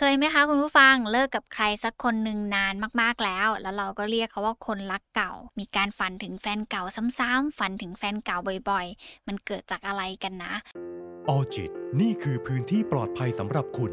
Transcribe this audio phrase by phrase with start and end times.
[0.00, 6.82] เคยไหมคะคุณผู้ฟังเลิกกับใครสักคนหนึ่งนานมากๆแล้ว แล้วเราก็เรียกเขาว่าคนรักเก่า มีการฝันถึงแฟนเก่า
[7.18, 8.38] ซ้ำๆฝันถึงแฟนเก่า
[8.70, 10.52] บ่อยๆ มันเกิดจากอะไรกันนะ
[11.28, 11.70] ออจิต
[12.00, 13.92] นี่คือพื้นที่ปลอดภัยสำหรับคุณ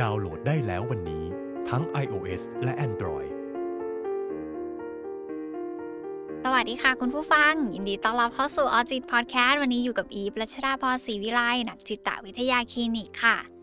[0.00, 1.24] ดาวน์โหลดได้แล้ววันนี้
[1.68, 3.30] ทั้ง iOS และ Android
[6.44, 13.53] สวัสดีค่ะคุณผู้ฟัง ยินดีต้อนรับเข้าสู่ออจิตพอดแคสต์วันนี้อยู่กับอีฟรัชดาพรศรีวิไลนักจิตวิทยาคลินิกค่ะ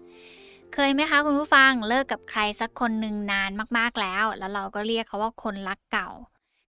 [0.74, 6.09] เคยไหมคะคุณผู้ฟังเลิกกับใครสักคนหนึ่งนานมากๆแล้ว แล้วเราก็เรียกเขาว่าคนรักเก่า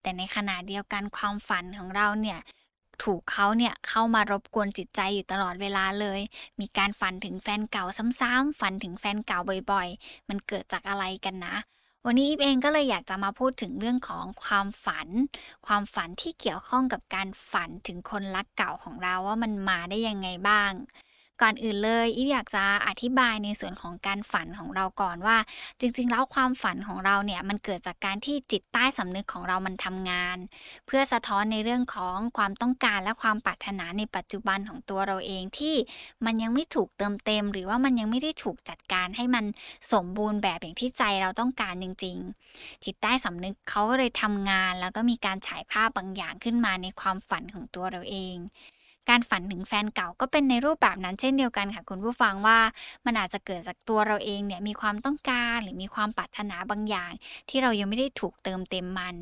[0.02, 2.40] แต่ในขณะเดียวกันความฝันของเราเนี่ย
[3.04, 6.20] ถูกเขาเนี่ยเข้ามารบกวนจิตใจอยู่ตลอดเวลาเลย
[6.60, 7.86] มีการฝันถึงแฟนเก่า
[8.22, 9.40] ซ้ำๆฝันถึงแฟนเก่า
[9.72, 11.56] บ่อยๆ มันเกิดจากอะไรกันนะ
[12.06, 15.08] วันนี้อีฟเองก็เลยอยากจะมาพูดถึงเรื่องของความฝัน
[15.68, 20.72] ความฝันที่เกี่ยวข้องกับการฝันถึงคนรักเก่าของเราว่ามันมาได้ยังไงบ้าง
[21.42, 25.38] ก่อนอื่นเลยอีฟอยากจะอธิบายในส่วนของการฝันของเราก่อนว่า
[25.80, 30.38] จริง ๆ แล้วความฝันของเราเนี่ยมันเกิดจากการที่จิตใต้สำนึกของเรามันทำงาน
[30.88, 35.76] เพื่อสะท้อนในเรื่องของความต้องการและความปรารถนาในปัจจุบันของตัวเราเองที่
[36.26, 39.46] มันยังไม่ถูกเติมเต็ม หรือว่ามันยังไม่ได้ถูกจัดการให้มัน
[39.94, 42.18] สมบูรณ์แบบอย่างที่ใจเราต้องการจริง
[42.52, 48.38] ๆ จิตใต้สำนึกเขาก็เลยทำงาน แล้วก็มีการฉายภาพบางอย่างขึ้นมาในความฝันของตัวเราเอง
[49.10, 52.60] การฝันถึงแฟนเก่าก็เป็นในรูปแบบนั้นเช่นเดียวกันค่ะคุณผู้ฟังว่า
[53.06, 57.12] มันอาจจะเกิดจากตัวเราเองเนี่ยมีความต้องการหรือมีความปรารถนาบางอย่าง
[57.50, 59.16] ที่เรายังไม่ได้ถูกเติมเต็มมัน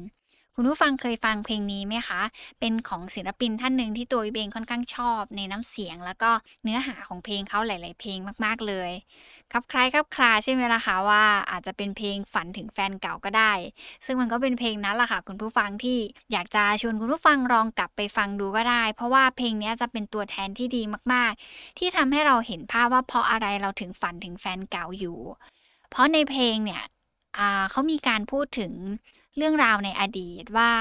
[0.62, 2.22] คุณผู้ฟังเคยฟังเพลงนี้ไหมคะ
[2.60, 6.32] เป็นของศิลปินท่านหนึ่งที่ตัวเองค่อนข้างชอบ ในน้ำเสียง แล้วก็
[6.64, 8.92] เนื้อหาของเพลงเขาหลาย ๆ เพลงมาก ๆ เลย
[9.52, 13.54] ครับคล้ายครับคลาใช่ไหมล่ะคะว่าอาจจะเป็นเพลงฝันถึงแฟนเก่าก็ได้
[14.06, 16.00] ซึ่งมันก็เป็นเพลงนั้นแหละค่ะคุณผู้ฟังที่
[16.32, 25.18] อยากจะชวนคุณผู้ฟังลองกลับไปฟังดูก็ได้ เพราะว่าเพลงนี้จะเป็นตัวแทนที่ดีมาก ๆ ที่ทำให้เราเห็นภาพว่าเพราะอะไรเราถึงฝันถึงแฟนเก่าอยู่
[25.90, 26.84] เพราะในเพลงเนี่ย
[27.72, 28.74] เขามีการพูดถึง
[29.40, 30.72] เรื่องราวในอดีตว่า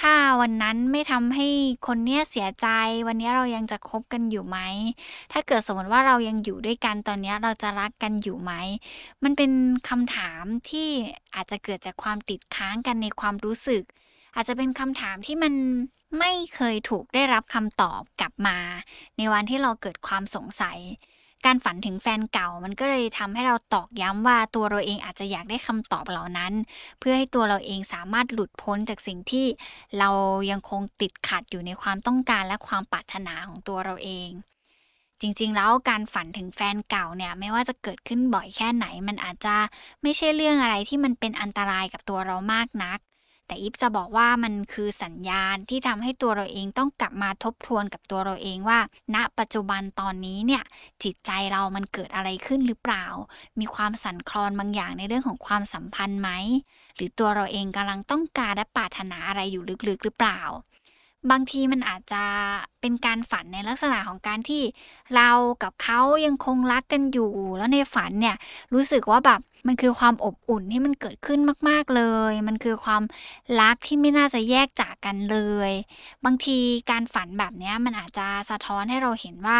[0.00, 1.48] ถ้าวันนั้นไม่ทำให้
[1.86, 2.68] คนเนี้ยเสียใจ
[3.08, 4.58] วันนี้เรายังจะคบกันอยู่ไหม
[5.32, 8.52] ถ้าเกิดสมมติว่าเรายังอยู่ด้วยกันตอนนี้เราจะรักกันอยู่ไหม
[9.24, 9.52] มันเป็น
[9.88, 10.88] คำถามที่
[11.34, 13.82] อาจจะเกิดจากความติดค้างกันในความรู้สึก
[14.34, 15.54] อาจจะเป็นคำถามที่มัน
[16.18, 18.58] ไม่เคยถูกได้รับคำตอบกลับมา
[19.16, 20.78] ในวันที่เราเกิดความสงสัย
[21.46, 26.52] การฝันถึงแฟนเก่า มันก็เลยทำให้เราตอกย้ำว่าตัวเราเองอาจจะอยากได้คำตอบเหล่านั้น
[26.98, 29.46] เพื่อให้ตัวเราเองสามารถหลุดพ้นจากสิ่งที่
[29.98, 30.10] เรา
[30.50, 34.30] ยังคงติดขัดอยู่ในความต้องการและความปรารถนาของตัวเราเอง
[35.20, 39.56] จริงๆ แล้วการฝันถึงแฟนเก่าเนี่ยไม่ว่าจะเกิดขึ้นบ่อยแค่ไหน มันอาจจะ
[40.02, 42.98] ไม่ใช่เรื่องอะไรที่มันเป็นอันตรายกับตัวเรามากนัก
[43.46, 48.78] แต่อิฟจะบอกว่ามันคือสัญญาณที่ทำให้ตัวเราเองต้องกลับมาทบทวนกับตัวเราเองว่า
[49.14, 50.62] ณ ปัจจุบันตอนนี้เนี่ย
[51.02, 53.04] จิตใจเรามันเกิดอะไรขึ้นหรือเปล่า
[53.60, 56.30] มีความสั่นคลอนบางอย่างในเรื่องของความสัมพันธ์ไหม
[56.96, 60.40] หรือตัวเราเองกำลังต้องการและปรารถนาอะไรอยู่ลึกๆหรือเปล่า
[61.30, 62.24] บางทีมันอาจจะ
[62.80, 64.62] เป็นการฝันในลักษณะของการที่
[65.14, 65.30] เรา
[65.62, 68.36] กับเขายังคงรักกันอยู่ แล้วในฝันเนี่ย
[68.74, 73.02] รู้สึกว่าแบบมันคือความอบอุ่นที่มันเกิดขึ้นมาก ๆเลย มันคือความ
[73.60, 75.38] รักที่ไม่น่าจะแยกจากกันเล
[75.68, 75.70] ย
[76.24, 76.58] บางที
[76.90, 79.58] การฝันแบบนี้มันอาจจะสะท้อนให้เราเห็นว่า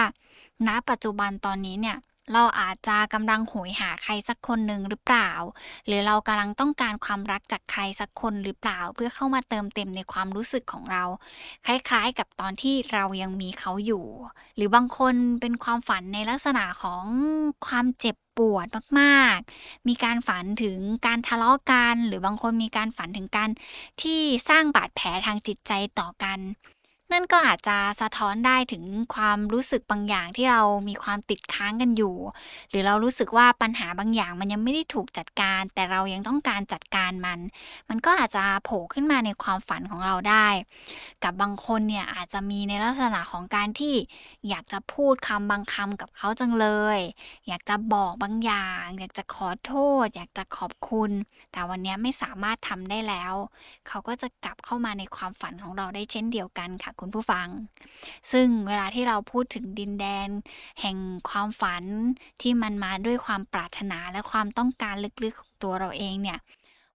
[0.67, 1.97] ณปัจจุบันตอนนี้เนี่ย
[2.33, 5.31] เราอาจจะกำลังโหยหาใครสักคนหนึ่งหรือเปล่า
[5.87, 11.05] หรือเรากำลังต้องการความรักจากใครสักคนหรือเปล่า เพื่อเข้ามาเติมเต็มในความรู้สึกของเรา
[11.67, 14.05] คล้ายๆกับตอนที่เรายังมีเขาอยู่
[14.57, 17.05] หรือบางคนเป็นความฝันในลักษณะของ
[17.67, 18.67] ความเจ็บปวด
[19.01, 23.51] มากๆ มีการฝันถึงการทะเลาะกัน หรือบางคนมีการฝันถึงการ
[24.03, 26.39] ที่สร้างบาดแผลทางจิตใจต่อกัน
[27.13, 28.85] นั่นก็อาจจะสะท้อนได้ถึง
[29.15, 32.17] ความรู้สึกบางอย่างที่เรามีความติดค้างกันอยู่
[32.71, 37.39] หรือเรารู้สึกว่าปัญหาบางอย่างมันยังไม่ได้ถูกจัดการ แต่เรายังต้องการจัดการมัน
[37.89, 40.49] มันก็อาจจะโผล่ขึ้นมาในความฝันของเราได้
[41.25, 43.95] กับบางคนเนี่ยอาจจะมีในลักษณะของการที่
[44.49, 46.99] อยากจะพูดคำบางคำกับเขาจังเลย
[47.49, 49.73] อยากจะบอกบางอย่าง อยากจะขอโท
[50.05, 51.11] ษ อยากจะขอบคุณ
[51.53, 53.35] แต่วันนี้ไม่สามารถทำได้แล้ว
[53.89, 57.49] เขาก็จะกลับเข้ามาในความฝันของเราได้เช่นเดียวกันค่ะคุณผู้ฟัง
[58.33, 60.29] ซึ่งเวลาที่เราพูดถึงดินแดน
[60.81, 60.97] แห่ง
[61.31, 61.85] ความฝัน
[62.41, 64.95] ที่มันมาด้วยความปรารถนาและความต้องการ
[65.25, 66.39] ลึกๆของตัวเราเองเนี่ย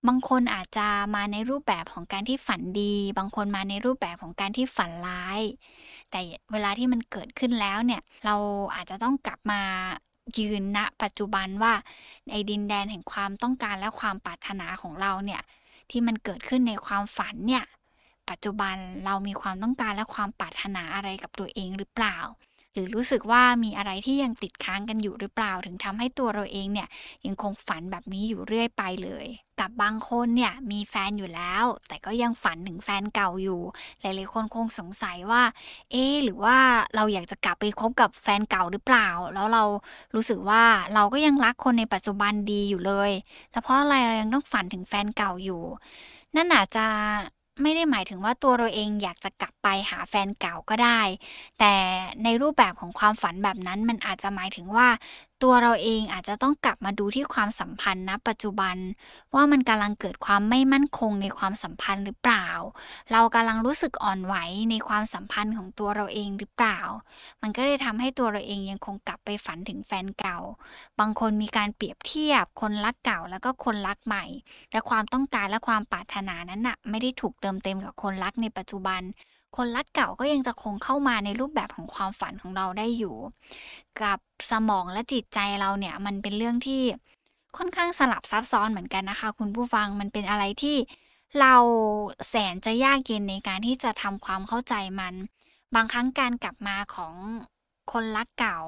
[0.07, 5.42] บางคนอาจจะมาในรูปแบบของการที่ฝันดี บางคนมาในรูปแบบของการที่ฝันร้าย
[6.12, 6.19] แต่
[6.51, 8.36] เวลาที่มันเกิดขึ้นแล้วเนี่ยเรา
[8.75, 9.62] อาจจะต้องกลับมา
[10.39, 11.74] ยืนณปัจจุบันว่า
[12.30, 15.42] ในดินแดนแห่งความต้องการและความปรารถนาของเราเนี่ย
[15.92, 17.63] ที่มันเกิดขึ้นในความฝันเนี่ย
[18.30, 18.76] ปัจจุบัน
[19.06, 22.18] เรามีความต้องการและความปรารถนาอะไรกับตัวเองหรือเปล่า
[22.74, 26.88] หรือรู้สึกว่ามีอะไรที่ยังติดค้างกันอยู่หรือเปล่า ถึงทำให้ตัวเราเองเนี่ย
[27.26, 29.26] ยังคงฝันแบบนี้อยู่เรื่อยไปเลย
[29.60, 33.62] กับบางคนเนี่ยมีแฟนอยู่แล้ว แต่ก็ยังฝันถึงแฟนเก่าอยู่
[34.02, 35.44] หลายๆคนคงสงสัยว่า
[35.92, 36.58] เอ๊หรือว่า
[36.96, 39.64] เราอยากจะกลับไปคบกับแฟนเก่าหรือเปล่า แล้วเรา
[40.16, 40.64] รู้สึกว่า
[40.94, 43.12] เราก็ยังรักคนในปัจจุบันดีอยู่เลย
[43.52, 45.62] แล้วเพราะอะไรเรายังต้องฝันถึงแฟนเก่าอยู่
[46.36, 46.88] นั่นอาจจะ
[47.63, 51.02] ไม่ได้หมายถึงว่าตัวเราเองอยากจะกลับไปหาแฟนเก่าก็ได้
[51.60, 51.74] แต่
[52.24, 54.88] ในรูปแบบของความฝันแบบนั้นมันอาจจะหมายถึงว่า
[55.44, 58.75] ตัวเราเองอาจจะต้องกลับมาดูที่ความสัมพันธ์ณปัจจุบัน
[59.36, 62.48] ว่ามันกำลังเกิดความไม่มั่นคงในความสัมพันธ์หรือเปล่า
[63.12, 64.36] เรากำลังรู้สึกอ่อนไหว
[64.72, 66.80] ในความสัมพันธ์ของตัวเราเองหรือเปล่า
[67.42, 70.40] มันก็เลยทำให้ตัวเราเองยังคงกลับไปฝันถึงแฟนเก่า
[71.00, 74.25] บางคนมีการเปรียบเทียบคนรักเก่าแล้วก็คนรักใหม่
[74.72, 79.01] และความต้องการและความปรารถนานั้นน่ะไม่ได้ถูกเติมเต็มกับคนรักในปัจจุบัน
[79.57, 83.15] คนรักเก่าก็ยังจะคงเข้ามาในรูปแบบของความฝันของเราได้อยู่
[84.01, 84.19] กับ
[84.51, 86.81] สมองและจิตใจเราเนี่ยมันเป็นเรื่องที่
[87.57, 90.77] ค่อนข้างสลับซับซ้อนเหมือนกันนะคะ คุณผู้ฟังมันเป็นอะไรที่
[91.39, 91.56] เรา
[92.30, 95.13] แสนจะยากเย็นในการที่จะทำความเข้าใจมัน
[95.75, 97.13] บางครั้งการกลับมาของ
[97.92, 98.60] คนรักเก่า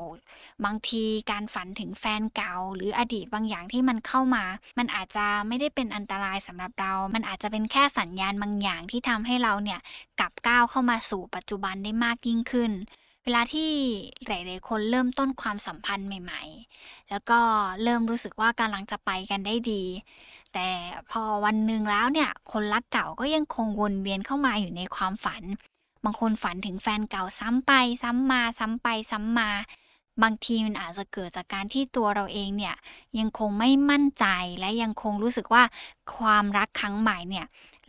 [0.66, 4.44] บางทีการฝันถึงแฟนเก่า หรืออดีตบางอย่างที่มันเข้ามา
[4.80, 9.80] มันอาจจะไม่ได้เป็นอันตรายสำหรับเรา มันอาจจะเป็นแค่สัญญาณบางอย่างที่ทำให้เราเนี่ย
[10.20, 12.72] กลับก้าวเข้ามาสู่ปัจจุบันได้มากยิ่งขึ้น
[13.24, 13.72] เวลาที่
[14.28, 16.44] หลายๆคนเริ่มต้นความสัมพันธ์ใหม่
[16.78, 17.40] ๆ แล้วก็
[17.84, 19.84] เริ่มรู้สึกว่ากำลังจะไปกันได้ดี
[20.54, 20.68] แต่
[21.12, 25.44] พอวันหนึ่งแล้วเนี่ย คนรักเก่าก็ยังคงวนเวียนเข้ามาอยู่ในความฝัน
[26.04, 27.72] บางคนฝันถึงแฟนเก่าซ้ำไป
[28.04, 29.50] ซ้ำมา ซ้ำไป ซ้ำมา
[30.24, 32.76] บางทีมันอาจจะเกิดจากการที่ตัวเราเองเนี่ย
[33.20, 34.26] ยังคงไม่มั่นใจ
[34.60, 35.64] และยังคงรู้สึกว่า
[36.18, 37.46] ความรักครั้งใหม่เนี่ย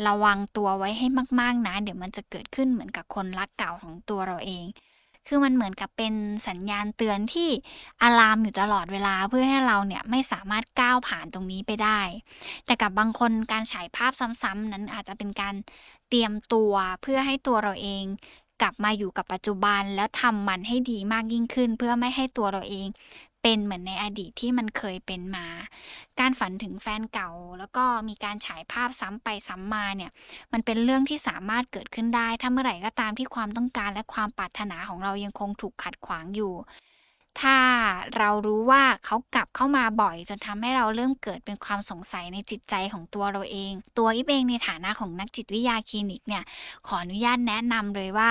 [0.06, 1.06] ระวังตัวไว้ให้
[1.40, 4.64] มาก ๆนะเดี๋ยวมันจะเกิดขึ้นเหมือนกับคนรักเก่าของตัวเราเอง
[5.28, 6.14] คือมันเหมือนกับเป็น
[6.48, 7.50] สัญญาณเตือนที่
[8.02, 12.00] อะลามอยู่ตลอดเวลาเพื่อให้เราเนี่ยไม่สามารถก้าวผ่านตรงนี้ไปได้
[12.66, 14.12] แต่กับบางคนการฉายภาพ
[14.42, 15.54] ซ้ำๆนั้นอาจจะเป็นการ
[16.08, 16.72] เตรียมตัว
[17.02, 18.04] เพื่อให้ตัวเราเอง
[18.62, 22.88] กลับมาอยู่กับปัจจุบันแล้วทำมันให้ดีมากยิ่งขึ้น เพื่อไม่ให้ตัวเราเอง
[23.46, 25.46] เป็นเหมือนในอดีตที่มันเคยเป็นมา
[26.20, 30.10] การฝันถึงแฟนเก่า แล้วก็มีการฉายภาพซ้ำไปซ้ำมาเนี่ย
[30.52, 36.52] มันเป็นเรื่องที่สามารถเกิดขึ้นได้ ถ้าเมื่อไหร่ก็ตามที่ความต้องการและความปรารถนาของเรายังคงถูกขัดขวางอยู่
[37.40, 37.58] ถ้า
[38.16, 46.44] เรารู้ว่าเขากลับเข้ามาบ่อย จนทำให้เราเริ่มเกิดเป็นความสงสัยในจิตใจของตัวเราเอง ตัวอิฟเองในฐานะของนักจิตวิทยาคลินิกเนี่ย
[46.86, 48.30] ขออนุญาตแนะนำเลยว่า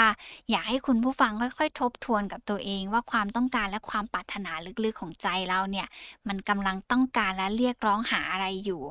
[0.49, 4.51] อยากให้คุณผู้ฟังค่อยๆ ทบทวนกับตัวเองว่าความต้องการและความปรารถนา
[4.85, 5.87] ลึกๆของใจเราเนี่ย
[6.27, 8.83] มันกำลังต้องการและเรียกร้องหาอะไรอยู่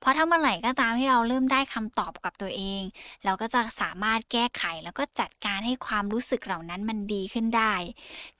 [0.00, 2.82] เพราะถ้าเมื่อไหร่ก็ตามที่เราเริ่มได้คำตอบกับตัวเอง
[3.24, 7.74] เราก็จะสามารถแก้ไขแล้วก็จัดการให้ความรู้สึกเหล่านั้นมันดีขึ้นได้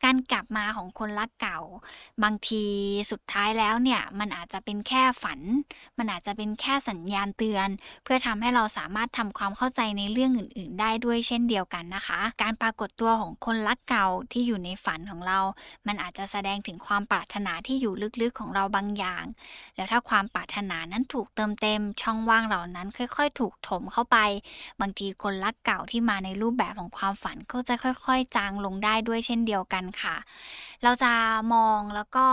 [0.05, 1.61] การกลับมาของคนรักเก่า
[2.23, 2.65] บางที
[3.11, 5.41] สุดท้ายแล้วเนี่ยมันอาจจะเป็นแค่ฝัน
[5.99, 7.69] มันอาจจะเป็นแค่สัญญาณเตือน
[8.05, 15.39] เพื่อทำให้เราสามารถทำความเข้าใจในเรื่องอื่น ๆ ได้ด้วยเช่นเดียวกันนะคะ การปรากฏตัวของคนรักเก่าที่อยู่ในฝันของเรา
[15.87, 19.25] มันอาจจะแสดงถึงความปรารถนาที่อยู่ลึกๆของเราบางอย่าง
[19.77, 24.19] แล้วถ้าความปรารถนานั้นถูกเติมเต็มช่องว่างเหล่านั้น ค่อยๆ ถูกถมเข้าไป
[24.81, 30.17] บางทีคนรักเก่าที่มาในรูปแบบของความฝันก็จะค่อยๆ จางลงได้ด้วยเช่นเดียวกันค่ะ
[30.83, 31.13] เราจะ
[31.55, 32.27] มองแล้วก็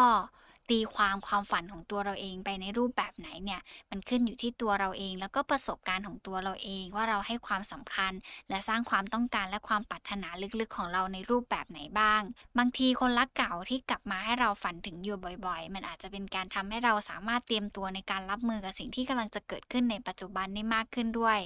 [0.72, 8.14] ตีความความฝันของตัวเราเองไปในรูปแบบไหนเนี่ย มันขึ้นอยู่ที่ตัวเราเอง แล้วก็ประสบการณ์ของตัวเราเอง ว่าเราให้ความสำคัญ
[8.50, 10.28] และสร้างความต้องการและความปรารถนา
[10.60, 12.22] ลึกๆของเราในรูปแบบไหนบ้าง
[12.58, 21.42] บางทีคนรักเก่าที่กลับมาให้เราฝันถึงอยู่บ่อย ๆ มันอาจจะเป็นการทำให้เราสามารถเตรียมตัวในการรับมือกับสิ่งที่กำลังจะเกิดขึ้นในปัจจุบันได้มากขึ้นด้วย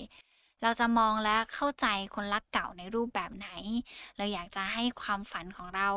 [0.63, 1.85] เราจะมองและเข้าใจ
[2.15, 3.49] คนรักเก่าในรูปแบบไหน
[4.17, 5.89] เราอยากจะให้ความฝันของเรา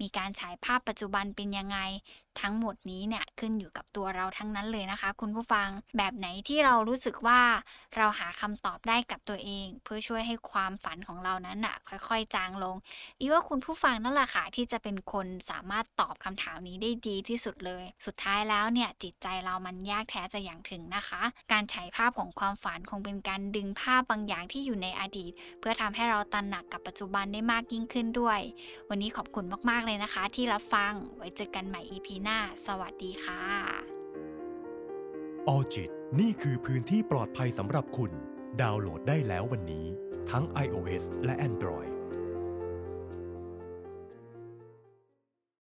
[0.00, 1.78] มีการฉายภาพปัจจุบันเป็นยังไง
[2.42, 7.40] ทั้งหมดนี้เนี่ยขึ้นอยู่กับตัวเราทั้งนั้นเลยนะคะ คุณผู้ฟังแบบไหนที่เรารู้สึกว่า
[7.96, 12.76] เราหาคำตอบได้กับตัวเอง เพื่อช่วยให้ความฝันของเรานั้นน่ะ ค่อยๆ จางลง
[13.18, 28.40] อีว่าคุณผู้ฟังนั่นแหละค่ะที่จะเป็นคนสามารถตอบคำถามนี้ได้ดีที่สุดเลย สุดท้ายแล้วเนี่ยจิตใจเรามันยากแท้จะอย่างถึงนะคะ การฉายภาพของความฝันคงเป็นการดึงภาพบางอย่างที่อยู่ในอดีต เพื่อทำให้เราตระหนักกับปัจจุบันได้มากยิ่งขึ้นด้วย
[28.88, 33.42] วันนี้ขอบคุณมากๆเลยนะคะ ที่รับฟังไว้เจอกันใหม่ EP หน้าหน้า สวัสดีค่ะ
[35.48, 38.12] ออจิตนี่คือพื้นที่ปลอดภัยสำหรับคุณ
[38.62, 39.86] ดาวน์โหลดได้แล้ววันนี้
[40.30, 41.92] ทั้ง iOS และ Android